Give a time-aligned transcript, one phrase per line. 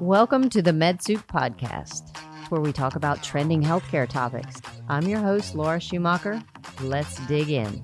[0.00, 2.16] Welcome to the MedSoup Podcast,
[2.50, 4.62] where we talk about trending healthcare topics.
[4.88, 6.40] I'm your host, Laura Schumacher.
[6.80, 7.82] Let's dig in.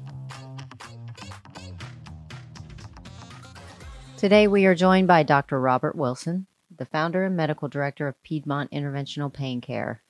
[4.16, 5.60] Today, we are joined by Dr.
[5.60, 6.46] Robert Wilson,
[6.76, 10.00] the founder and medical director of Piedmont Interventional Pain Care.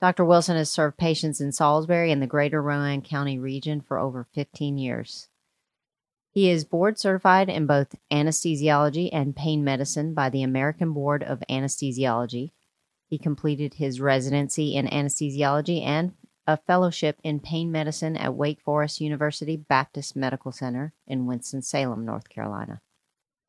[0.00, 0.24] Dr.
[0.24, 4.78] Wilson has served patients in Salisbury and the greater Rowan County region for over 15
[4.78, 5.28] years.
[6.32, 11.42] He is board certified in both anesthesiology and pain medicine by the American Board of
[11.50, 12.52] Anesthesiology.
[13.08, 16.12] He completed his residency in anesthesiology and
[16.46, 22.28] a fellowship in pain medicine at Wake Forest University Baptist Medical Center in Winston-Salem, North
[22.28, 22.80] Carolina.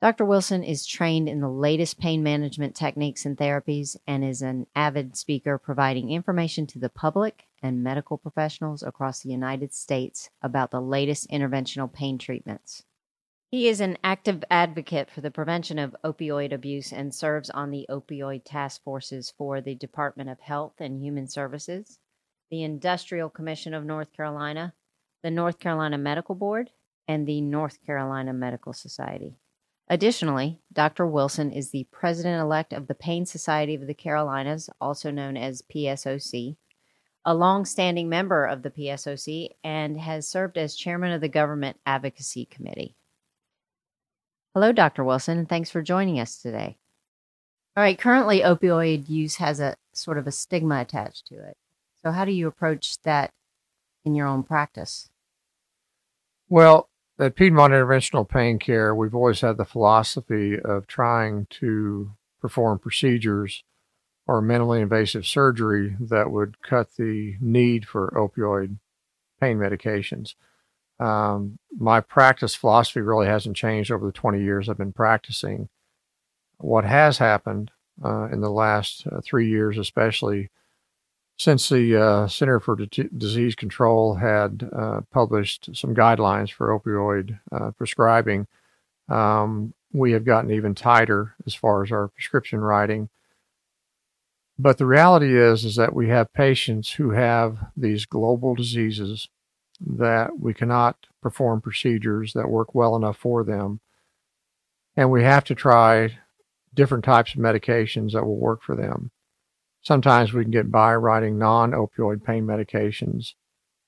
[0.02, 0.26] Dr.
[0.26, 5.16] Wilson is trained in the latest pain management techniques and therapies and is an avid
[5.16, 10.82] speaker providing information to the public and medical professionals across the United States about the
[10.82, 12.84] latest interventional pain treatments.
[13.52, 17.86] He is an active advocate for the prevention of opioid abuse and serves on the
[17.90, 22.00] opioid task forces for the Department of Health and Human Services,
[22.50, 24.74] the Industrial Commission of North Carolina,
[25.22, 26.70] the North Carolina Medical Board,
[27.10, 29.36] and the North Carolina Medical Society.
[29.90, 31.06] Additionally, Dr.
[31.06, 35.62] Wilson is the president elect of the Pain Society of the Carolinas, also known as
[35.62, 36.56] PSOC,
[37.26, 42.46] a long-standing member of the PSOC, and has served as chairman of the Government Advocacy
[42.46, 42.96] Committee.
[44.54, 45.04] Hello, Dr.
[45.04, 46.78] Wilson, and thanks for joining us today.
[47.78, 51.56] All right, currently opioid use has a sort of a stigma attached to it.
[52.02, 53.32] So, how do you approach that
[54.04, 55.10] in your own practice?
[56.50, 62.12] Well, at Piedmont Interventional Pain Care, we've always had the philosophy of trying to
[62.42, 63.64] perform procedures
[64.32, 68.78] or minimally invasive surgery that would cut the need for opioid
[69.42, 70.36] pain medications.
[71.02, 75.68] Um, my practice philosophy really hasn't changed over the 20 years I've been practicing.
[76.60, 77.72] What has happened
[78.02, 80.50] uh, in the last uh, three years, especially,
[81.38, 87.38] since the uh, Center for D- Disease Control had uh, published some guidelines for opioid
[87.52, 88.48] uh, prescribing,
[89.10, 93.10] um, we have gotten even tighter as far as our prescription writing.
[94.62, 99.28] But the reality is, is that we have patients who have these global diseases
[99.80, 103.80] that we cannot perform procedures that work well enough for them,
[104.96, 106.20] and we have to try
[106.76, 109.10] different types of medications that will work for them.
[109.82, 113.34] Sometimes we can get by writing non-opioid pain medications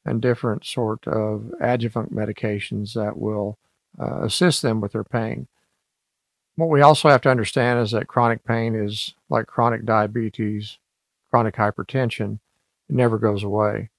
[0.04, 3.60] and different sort of adjuvant medications that will
[4.02, 5.48] uh, assist them with their pain.
[6.56, 10.78] What we also have to understand is that chronic pain is like chronic diabetes,
[11.32, 12.40] chronic hypertension.
[12.90, 13.90] It never goes away.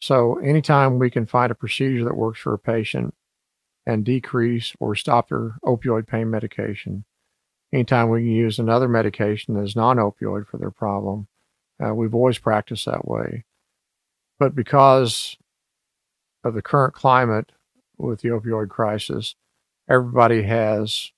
[0.00, 3.14] So anytime we can find a procedure that works for a patient
[3.86, 7.04] and decrease or stop their opioid pain medication,
[7.72, 11.28] anytime we can use another medication that is non-opioid for their problem,
[11.84, 13.44] uh, we've always practiced that way.
[14.40, 15.36] But because
[16.42, 17.52] of the current climate
[17.96, 19.36] with the opioid crisis,
[19.88, 21.12] everybody has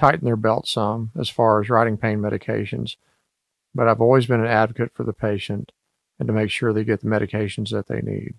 [0.00, 2.96] tightened their belt some as far as writing pain medications.
[3.74, 5.72] But I've always been an advocate for the patient
[6.18, 8.34] and to make sure they get the medications that they need.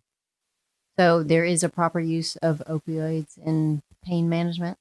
[0.97, 4.77] So there is a proper use of opioids in pain management?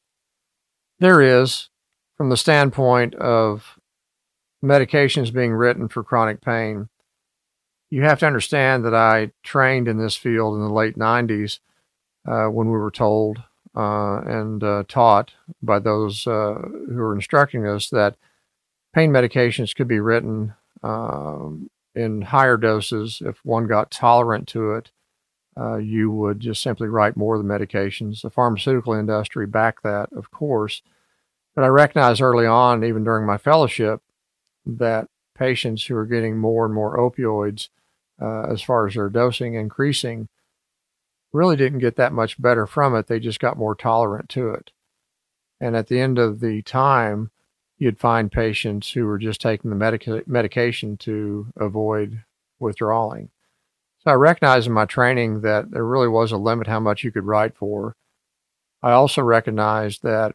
[0.98, 1.68] There is,
[2.16, 3.78] from the standpoint of
[4.64, 6.88] medications being written for chronic pain.
[7.90, 11.58] You have to understand that I trained in this field in the late 90s
[12.26, 13.42] uh, when we were told
[13.76, 15.32] uh, and uh, taught
[15.62, 16.54] by those uh,
[16.88, 18.16] who were instructing us that
[18.92, 23.22] pain medications could be written um, in higher doses.
[23.24, 24.90] If one got tolerant to it,
[25.56, 28.22] uh, you would just simply write more of the medications.
[28.22, 30.82] The pharmaceutical industry backed that, of course.
[31.54, 34.00] But I recognized early on, even during my fellowship,
[34.64, 37.68] that patients who are getting more and more opioids
[38.20, 40.28] uh, as far as their dosing increasing
[41.32, 43.06] really didn't get that much better from it.
[43.06, 44.70] They just got more tolerant to it.
[45.60, 47.30] And at the end of the time,
[47.78, 52.22] you'd find patients who were just taking the medica- medication to avoid
[52.58, 53.30] withdrawing.
[54.00, 57.12] So I recognized in my training that there really was a limit how much you
[57.12, 57.96] could write for.
[58.82, 60.34] I also recognized that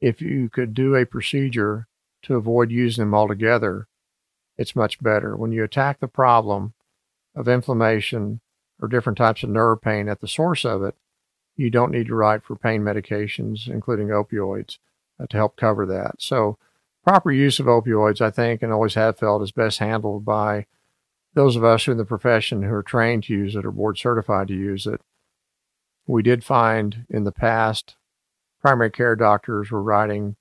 [0.00, 1.88] if you could do a procedure
[2.22, 3.88] to avoid using them altogether,
[4.56, 5.36] it's much better.
[5.36, 6.74] When you attack the problem
[7.34, 8.40] of inflammation
[8.80, 10.94] or different types of nerve pain at the source of it,
[11.56, 14.78] you don't need to write for pain medications, including opioids,
[15.20, 16.16] uh, to help cover that.
[16.18, 16.56] So,
[17.04, 20.66] proper use of opioids, I think, and always have felt, is best handled by
[21.34, 23.98] those of us who in the profession who are trained to use it or board
[23.98, 25.00] certified to use it.
[26.06, 27.96] We did find in the past
[28.60, 30.36] primary care doctors were writing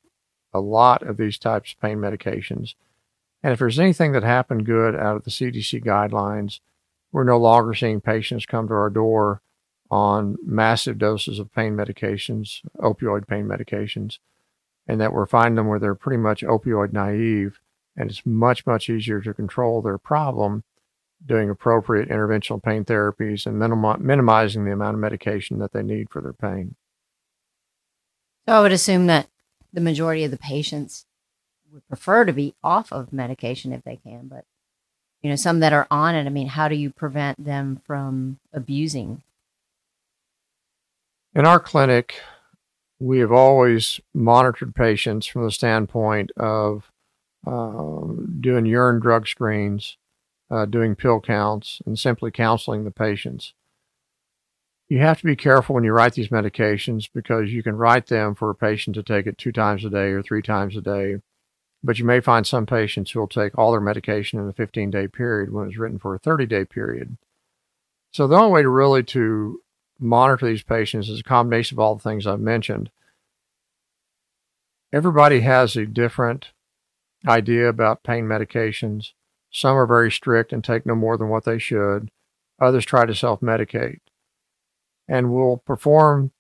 [0.54, 2.74] a lot of these types of pain medications.
[3.44, 6.60] And if there's anything that happened good out of the CDC guidelines,
[7.12, 9.42] we're no longer seeing patients come to our door
[9.90, 14.20] on massive doses of pain medications, opioid pain medications,
[14.88, 17.60] and that we're finding them where they're pretty much opioid naive.
[17.96, 20.64] And it's much, much easier to control their problem
[21.26, 26.10] doing appropriate interventional pain therapies and minim- minimizing the amount of medication that they need
[26.12, 26.76] for their pain.
[28.48, 29.28] So I would assume that
[29.74, 31.06] the majority of the patients
[31.72, 34.46] would prefer to be off of medication if they can, but
[35.22, 38.40] you know, some that are on it, I mean, how do you prevent them from
[38.54, 39.22] abusing?
[41.34, 42.22] In our clinic,
[43.00, 46.92] we have always monitored patients from the standpoint of
[47.46, 48.02] uh,
[48.40, 49.98] doing urine drug screens,
[50.50, 53.54] uh, doing pill counts, and simply counseling the patients.
[54.90, 58.36] You have to be careful when you write these medications because you can write them
[58.36, 61.18] for a patient to take it two times a day or three times a day.
[61.88, 64.92] But you may find some patients who will take all their medication in a 15
[64.92, 67.16] day period when it's written for a 30 day period.
[68.12, 69.62] So the only way to really to
[69.98, 72.92] monitor these patients is a combination of all the things I've mentioned.
[74.92, 76.52] Everybody has a different
[77.26, 79.14] idea about pain medications.
[79.50, 82.12] Some are very strict and take no more than what they should.
[82.60, 84.02] Others try to self medicate.
[85.08, 86.32] And we'll perform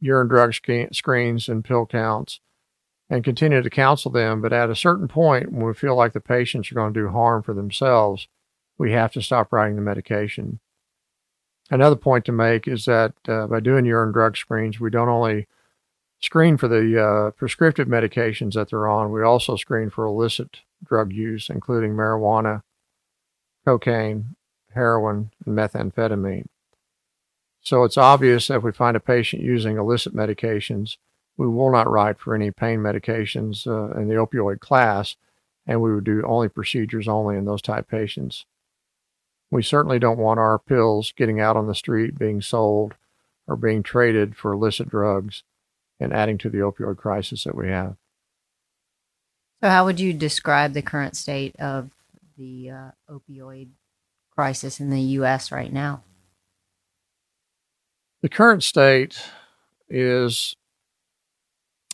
[0.00, 2.40] urine drug screens and pill counts
[3.14, 4.40] and continue to counsel them.
[4.40, 7.08] But at a certain point, when we feel like the patients are going to do
[7.08, 8.26] harm for themselves,
[8.76, 10.58] we have to stop writing the medication.
[11.70, 15.46] Another point to make is that uh, by doing urine drug screens, we don't only
[16.20, 21.12] screen for the uh, prescriptive medications that they're on, we also screen for illicit drug
[21.12, 22.62] use, including marijuana,
[23.64, 24.34] cocaine,
[24.74, 26.46] heroin, and methamphetamine.
[27.60, 30.96] So it's obvious that if we find a patient using illicit medications,
[31.36, 35.16] we will not write for any pain medications uh, in the opioid class,
[35.66, 38.44] and we would do only procedures only in those type patients.
[39.50, 42.94] We certainly don't want our pills getting out on the street being sold
[43.46, 45.42] or being traded for illicit drugs
[46.00, 47.96] and adding to the opioid crisis that we have.
[49.62, 51.90] So, how would you describe the current state of
[52.36, 53.68] the uh, opioid
[54.30, 55.52] crisis in the U.S.
[55.52, 56.02] right now?
[58.22, 59.22] The current state
[59.88, 60.56] is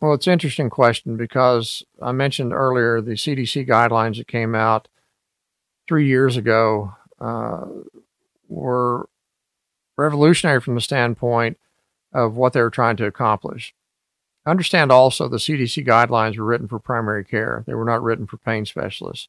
[0.01, 4.89] well, it's an interesting question because I mentioned earlier the CDC guidelines that came out
[5.87, 7.67] three years ago uh,
[8.49, 9.09] were
[9.97, 11.59] revolutionary from the standpoint
[12.13, 13.75] of what they were trying to accomplish.
[14.47, 17.63] Understand also the CDC guidelines were written for primary care.
[17.67, 19.29] They were not written for pain specialists.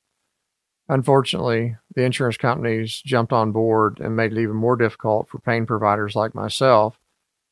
[0.87, 5.65] Unfortunately, the insurance companies jumped on board and made it even more difficult for pain
[5.65, 6.97] providers like myself,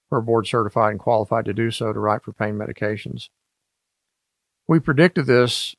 [0.10, 3.30] who are board certified and qualified to do so, to write for pain medications.
[4.68, 5.76] We predicted this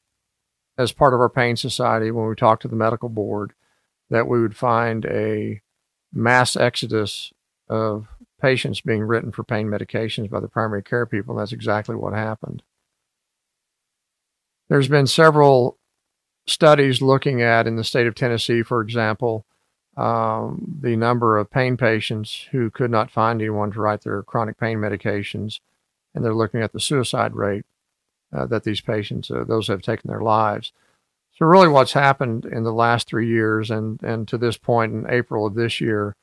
[0.78, 3.52] as part of our pain society when we talked to the medical board
[4.08, 5.60] that we would find a
[6.12, 7.32] mass exodus
[7.68, 8.08] of
[8.40, 11.34] patients being written for pain medications by the primary care people.
[11.34, 12.62] And that's exactly what happened.
[14.68, 15.78] There's been several
[16.46, 19.44] studies looking at in the state of Tennessee, for example,
[19.96, 24.58] um, the number of pain patients who could not find anyone to write their chronic
[24.58, 25.60] pain medications,
[26.14, 27.64] and they're looking at the suicide rate
[28.32, 30.73] uh, that these patients, uh, those have taken their lives.
[31.37, 35.06] So, really, what's happened in the last three years, and and to this point in
[35.09, 36.14] April of this year,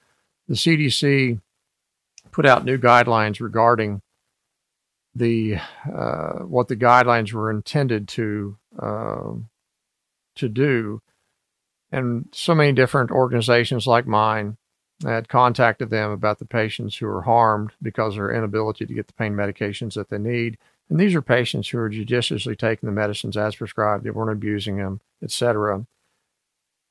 [0.47, 1.41] the CDC
[2.31, 4.01] put out new guidelines regarding
[5.15, 5.57] the
[5.91, 9.31] uh, what the guidelines were intended to uh,
[10.35, 11.01] to do,
[11.91, 14.57] and so many different organizations like mine
[15.03, 19.07] had contacted them about the patients who are harmed because of their inability to get
[19.07, 20.57] the pain medications that they need.
[20.89, 24.77] And these are patients who are judiciously taking the medicines as prescribed; they weren't abusing
[24.77, 25.85] them, etc.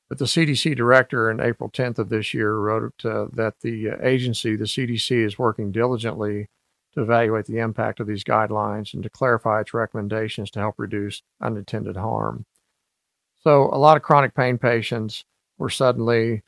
[0.09, 4.55] But the CDC director in April 10th of this year wrote uh, that the agency,
[4.55, 6.49] the CDC, is working diligently
[6.95, 11.23] to evaluate the impact of these guidelines and to clarify its recommendations to help reduce
[11.41, 12.47] unintended harm.
[13.47, 15.25] So, a lot of chronic pain patients
[15.57, 16.43] were suddenly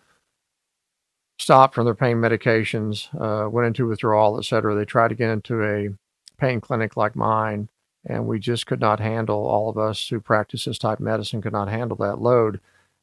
[1.39, 4.75] stopped from their pain medications, uh, went into withdrawal, et cetera.
[4.75, 5.91] They tried to get into a
[6.39, 7.69] pain clinic like mine,
[8.05, 11.41] and we just could not handle, all of us who practice this type of medicine
[11.41, 12.59] could not handle that load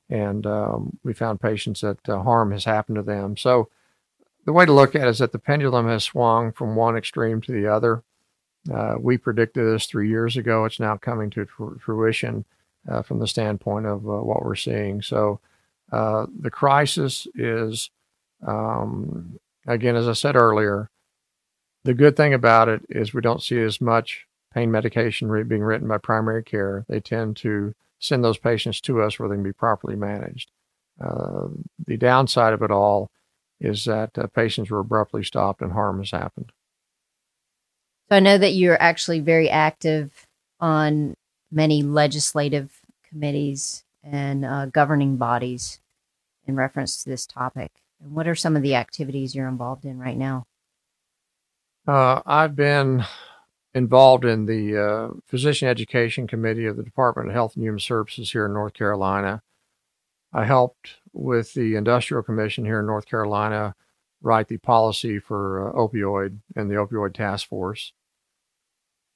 [0.10, 3.38] and um, we found patients that uh, harm has happened to them.
[3.38, 3.70] So
[4.46, 7.42] the way to look at it is that the pendulum has swung from one extreme
[7.42, 8.04] to the other.
[8.72, 10.66] Uh, we predicted this three years ago.
[10.66, 11.46] It's now coming to
[11.80, 12.46] fruition
[12.90, 15.02] uh, from the standpoint of uh, what we're seeing.
[15.02, 15.40] So
[15.92, 17.90] uh, the crisis is,
[18.46, 20.90] um, again, as I said earlier,
[21.84, 24.26] the good thing about it is we don't see as much
[24.56, 29.20] pain medication being written by primary care, they tend to send those patients to us
[29.20, 30.50] where they can be properly managed.
[31.00, 31.48] Uh,
[31.86, 33.12] the downside of it all
[33.60, 36.52] is that uh, patients were abruptly stopped and harm has happened.
[38.10, 40.26] So I know that you're actually very active
[40.60, 41.16] on
[41.56, 45.80] many legislative committees and uh, governing bodies
[46.46, 47.72] in reference to this topic.
[48.02, 50.46] And what are some of the activities you're involved in right now?
[51.88, 53.06] Uh, I've been
[53.74, 58.32] involved in the uh, Physician Education Committee of the Department of Health and Human Services
[58.32, 59.42] here in North Carolina.
[60.34, 63.76] I helped with the Industrial Commission here in North Carolina
[64.22, 67.94] write the policy for uh, opioid and the opioid task force.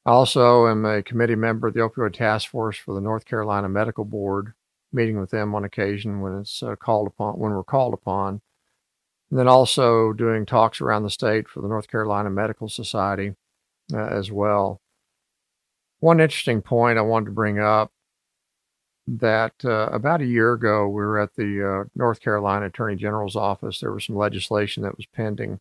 [0.09, 3.69] I also am a committee member of the opioid task force for the North Carolina
[3.69, 4.53] Medical Board,
[4.91, 8.41] meeting with them on occasion when it's uh, called upon when we're called upon.
[9.29, 13.35] And then also doing talks around the state for the North Carolina Medical Society
[13.93, 14.81] uh, as well.
[15.99, 17.91] One interesting point I wanted to bring up
[19.05, 23.35] that uh, about a year ago, we were at the uh, North Carolina Attorney General's
[23.35, 23.79] office.
[23.79, 25.59] There was some legislation that was pending.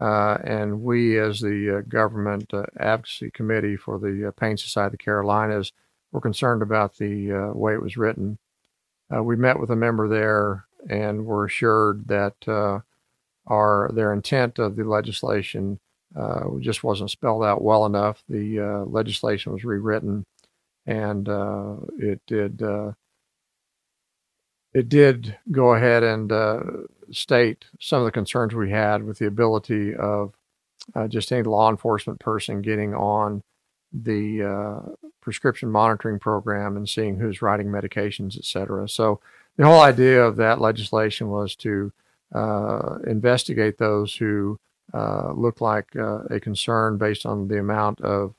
[0.00, 4.92] Uh, and we, as the uh, government uh, advocacy committee for the Pain Society of
[4.92, 5.72] the Carolinas,
[6.12, 8.38] were concerned about the way it was written.
[9.22, 12.34] we met with a member there and were assured that
[13.46, 15.78] our their intent of the legislation
[16.14, 18.22] uh, just wasn't spelled out well enough.
[18.28, 20.24] The uh, legislation was rewritten,
[20.86, 22.92] and uh, it did uh,
[24.72, 26.60] it did go ahead and uh,
[27.10, 30.34] state some of the concerns we had with the ability of
[30.94, 33.42] uh, just any law enforcement person getting on
[33.92, 38.88] the prescription monitoring program and seeing who's writing medications, et cetera.
[38.88, 39.20] So
[39.56, 41.92] the whole idea of that legislation was to
[42.34, 44.58] uh, investigate those who
[44.94, 48.34] uh, look like uh, a concern based on the amount of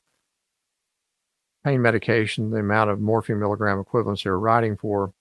[1.65, 5.11] pain medication, the amount of morphine milligram equivalents they were writing for.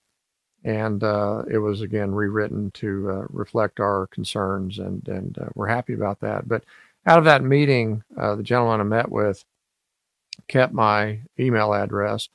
[0.63, 5.93] And uh, it was again rewritten to uh, reflect our concerns, and, and we're happy
[5.93, 6.47] about that.
[6.47, 6.63] But
[7.05, 9.45] out of that meeting, the gentleman I met with
[10.47, 12.29] kept my email address.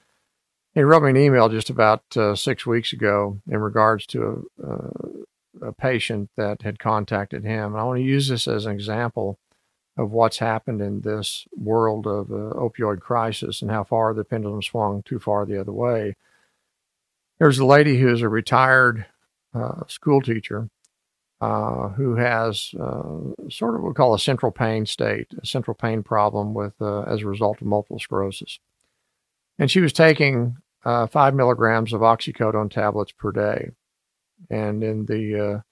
[0.74, 5.66] He wrote me an email just about uh, six weeks ago in regards to uh,
[5.66, 7.72] a patient that had contacted him.
[7.72, 9.38] And I want to use this as an example
[9.98, 14.62] of what's happened in this world of uh, opioid crisis and how far the pendulum
[14.62, 16.16] swung too far the other way.
[17.42, 19.04] There's a lady who is a retired
[19.52, 20.68] uh, school teacher
[21.40, 25.74] uh, who has uh, sort of what we call a central pain state, a central
[25.74, 28.60] pain problem with uh, as a result of multiple sclerosis.
[29.58, 33.72] And she was taking uh, five milligrams of oxycodone tablets per day
[34.48, 35.64] and in the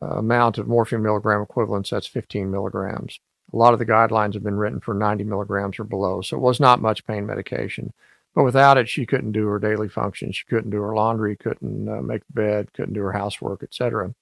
[0.00, 3.20] uh, amount of morphine milligram equivalents, that's 15 milligrams.
[3.52, 6.40] A lot of the guidelines have been written for 90 milligrams or below, so it
[6.40, 7.92] was not much pain medication.
[8.34, 10.36] But without it, she couldn't do her daily functions.
[10.36, 14.14] She couldn't do her laundry, couldn't uh, make the bed, couldn't do her housework, etc.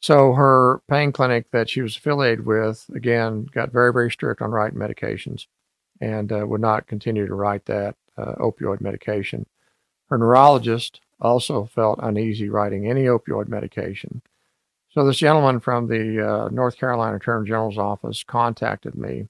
[0.00, 4.50] So her pain clinic that she was affiliated with, again, got very, very strict on
[4.50, 5.46] writing medications
[6.00, 9.46] and uh, would not continue to write that uh, opioid medication.
[10.10, 14.22] Her neurologist also felt uneasy writing any opioid medication.
[14.90, 19.28] So this gentleman from the uh, North Carolina Attorney General's office contacted me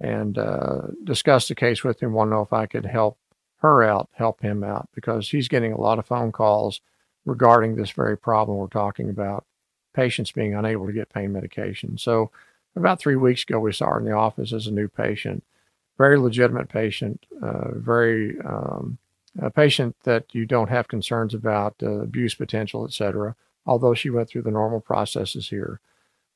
[0.00, 2.12] and uh, discussed the case with him.
[2.12, 3.18] Want to know if I could help
[3.58, 6.80] her out, help him out, because he's getting a lot of phone calls
[7.24, 9.44] regarding this very problem we're talking about:
[9.94, 11.98] patients being unable to get pain medication.
[11.98, 12.30] So
[12.76, 15.44] about three weeks ago, we saw her in the office as a new patient,
[15.96, 18.98] very legitimate patient, uh, very um,
[19.40, 23.34] a patient that you don't have concerns about uh, abuse potential, etc.
[23.66, 25.80] Although she went through the normal processes here,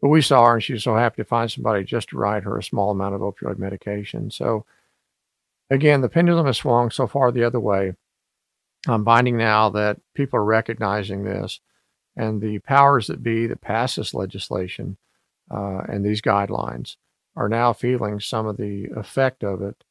[0.03, 2.43] but we saw her and she was so happy to find somebody just to write
[2.43, 4.33] her a small amount of opioid medication.
[4.33, 4.67] So
[5.71, 7.95] again, the pendulum has swung so far the other way.
[8.89, 11.61] I'm finding now that people are recognizing this,
[12.17, 14.97] and the powers that be that pass this legislation
[15.49, 16.97] uh, and these guidelines
[17.37, 19.85] are now feeling some of the effect of it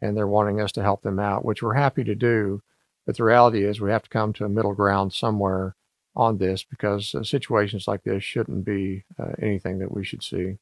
[0.00, 2.62] and they're wanting us to help them out, which we're happy to do.
[3.04, 5.74] But the reality is, we have to come to a middle ground somewhere
[6.16, 10.56] on this because uh, situations like this shouldn't be uh, anything that we should see.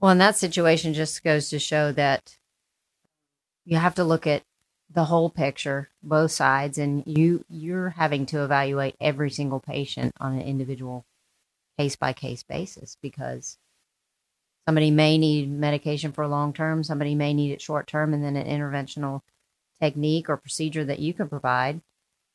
[0.00, 2.36] Well, and that situation just goes to show that
[3.64, 4.42] you have to look at
[4.90, 10.34] the whole picture, both sides, and you you're having to evaluate every single patient on
[10.34, 11.06] an individual
[11.78, 13.58] case by case basis because
[14.66, 18.36] somebody may need medication for long term, somebody may need it short term, and then
[18.36, 19.22] an interventional
[19.80, 21.80] technique or procedure that you can provide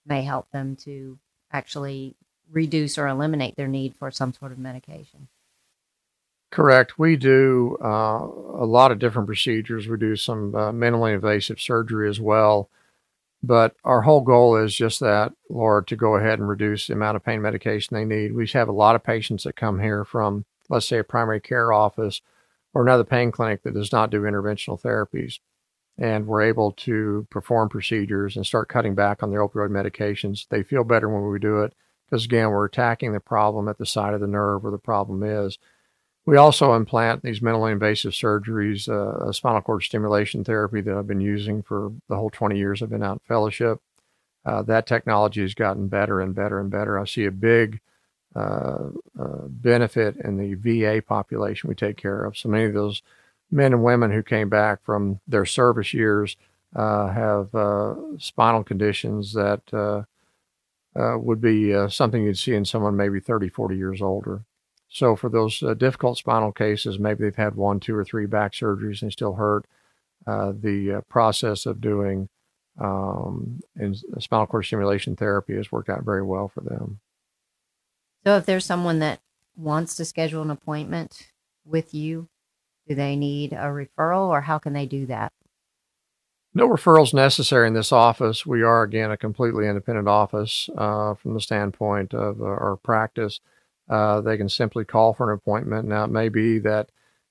[0.07, 1.17] may help them to
[1.51, 2.15] actually
[2.51, 5.27] reduce or eliminate their need for some sort of medication.
[6.49, 6.97] Correct.
[6.97, 9.87] We do uh, a lot of different procedures.
[9.87, 12.69] We do some uh, minimally invasive surgery as well.
[13.43, 17.17] But our whole goal is just that, Laura, to go ahead and reduce the amount
[17.17, 18.33] of pain medication they need.
[18.33, 21.71] We have a lot of patients that come here from, let's say, a primary care
[21.71, 22.21] office
[22.73, 25.39] or another pain clinic that does not do interventional therapies.
[25.97, 30.47] And we're able to perform procedures and start cutting back on their opioid medications.
[30.47, 31.73] They feel better when we do it
[32.05, 35.23] because, again, we're attacking the problem at the site of the nerve where the problem
[35.23, 35.57] is.
[36.27, 41.21] We also implant these minimally invasive surgeries, uh, spinal cord stimulation therapy that I've been
[41.21, 43.81] using for the whole 20 years I've been out in fellowship.
[44.45, 46.99] Uh, that technology has gotten better and better and better.
[46.99, 47.79] I see a big
[48.35, 52.37] uh, uh benefit in the VA population we take care of.
[52.37, 53.01] So many of those
[53.51, 56.35] men and women who came back from their service years
[56.75, 60.05] uh, have uh, spinal conditions that
[60.95, 64.43] would be something you'd see in someone maybe 30, 40 years older.
[64.89, 68.53] So for those uh, difficult spinal cases, maybe they've had one, two, or three back
[68.53, 69.65] surgeries and still hurt.
[70.25, 72.29] Uh, the uh, process of doing
[72.79, 76.99] um, in spinal cord stimulation therapy has worked out very well for them.
[78.25, 79.19] So if there's someone that
[79.55, 81.31] wants to schedule an appointment
[81.65, 82.27] with you,
[82.87, 85.33] do they need a referral or how can they do that?
[86.53, 88.45] No referrals necessary in this office.
[88.45, 93.39] We are, again, a completely independent office uh, from the standpoint of uh, our practice
[93.89, 95.87] uh, they can simply call for an appointment.
[95.87, 96.89] Now, it may be that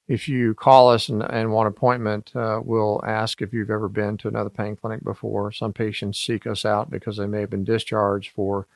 [0.09, 3.89] if you call us and, and want an appointment, uh, we'll ask if you've ever
[3.89, 5.53] been to another pain clinic before.
[5.53, 8.67] Some patients seek us out because they may have been discharged for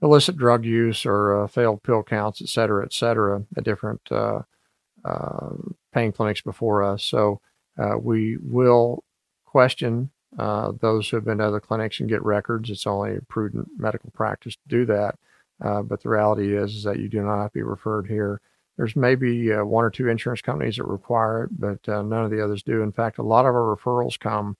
[0.00, 4.42] illicit drug use or uh, failed pill counts, et cetera, et cetera, at different uh,
[5.04, 5.50] uh,
[5.98, 7.04] pain clinics before us.
[7.04, 7.40] So
[7.78, 9.04] uh, we will
[9.44, 12.70] question those who have been to other clinics and get records.
[12.70, 15.16] It's only prudent medical practice to do that.
[15.60, 18.40] Uh, but the reality is, is that you do not have to be referred here.
[18.76, 22.30] There's maybe uh, one or two insurance companies that require it, but uh, none of
[22.30, 22.82] the others do.
[22.82, 24.56] In fact, a lot of our referrals come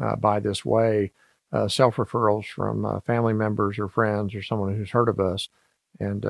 [0.00, 1.12] uh, by this way
[1.52, 5.48] uh, self referrals from uh, family members or friends or someone who's heard of us,
[5.98, 6.22] and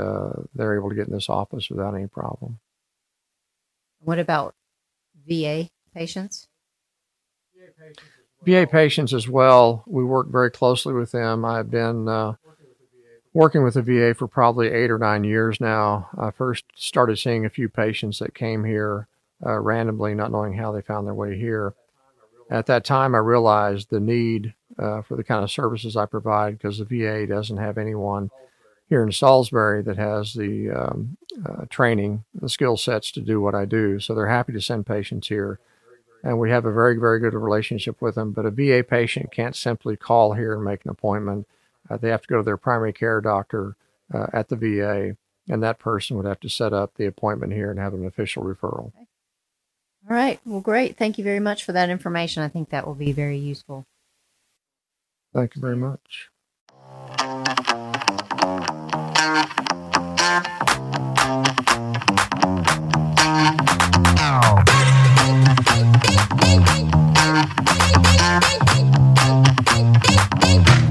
[0.54, 2.58] they're able to get in this office without any problem.
[4.04, 4.54] What about
[5.26, 6.48] VA patients?
[8.44, 9.84] VA patients as well.
[9.86, 11.44] We work very closely with them.
[11.44, 12.08] I've been
[13.32, 16.08] working with the VA for probably eight or nine years now.
[16.18, 19.08] I first started seeing a few patients that came here
[19.44, 21.74] uh, randomly, not knowing how they found their way here.
[22.50, 26.58] At that time, I realized the need uh, for the kind of services I provide
[26.58, 28.30] because the VA doesn't have anyone
[28.88, 33.54] here in Salisbury that has the um, uh, training, the skill sets to do what
[33.54, 34.00] I do.
[34.00, 35.58] So they're happy to send patients here.
[36.24, 38.32] And we have a very, very good relationship with them.
[38.32, 41.46] But a VA patient can't simply call here and make an appointment
[41.92, 43.76] uh, they have to go to their primary care doctor
[44.12, 45.16] uh, at the VA,
[45.48, 48.44] and that person would have to set up the appointment here and have an official
[48.44, 48.88] referral.
[48.88, 49.06] Okay.
[50.08, 50.40] All right.
[50.44, 50.96] Well, great.
[50.96, 52.42] Thank you very much for that information.
[52.42, 53.86] I think that will be very useful.
[55.32, 56.28] Thank you very much.
[66.34, 66.68] Thank
[70.68, 70.81] you.